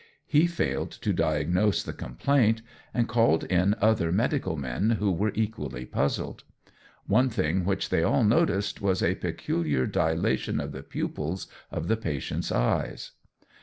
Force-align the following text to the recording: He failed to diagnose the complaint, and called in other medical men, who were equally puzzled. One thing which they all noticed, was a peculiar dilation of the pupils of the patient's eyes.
He 0.25 0.47
failed 0.47 0.89
to 0.89 1.13
diagnose 1.13 1.83
the 1.83 1.93
complaint, 1.93 2.63
and 2.91 3.07
called 3.07 3.43
in 3.43 3.75
other 3.79 4.11
medical 4.11 4.57
men, 4.57 4.89
who 4.97 5.11
were 5.11 5.31
equally 5.35 5.85
puzzled. 5.85 6.43
One 7.05 7.29
thing 7.29 7.65
which 7.65 7.89
they 7.89 8.01
all 8.01 8.23
noticed, 8.23 8.81
was 8.81 9.03
a 9.03 9.13
peculiar 9.13 9.85
dilation 9.85 10.59
of 10.59 10.71
the 10.71 10.81
pupils 10.81 11.45
of 11.69 11.87
the 11.87 11.97
patient's 11.97 12.51
eyes. 12.51 13.11